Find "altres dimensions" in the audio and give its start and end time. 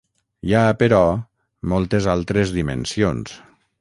2.15-3.37